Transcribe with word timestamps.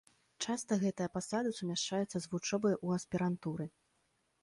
Часта 0.45 0.77
гэтая 0.83 1.09
пасада 1.17 1.53
сумяшчаецца 1.59 2.17
з 2.25 2.35
вучобай 2.35 2.75
у 2.85 2.99
аспірантуры. 2.99 3.73